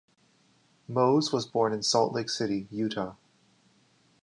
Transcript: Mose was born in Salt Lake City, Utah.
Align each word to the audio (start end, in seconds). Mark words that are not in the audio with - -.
Mose 0.87 1.31
was 1.31 1.45
born 1.45 1.71
in 1.73 1.83
Salt 1.83 2.11
Lake 2.11 2.31
City, 2.31 2.67
Utah. 2.71 3.13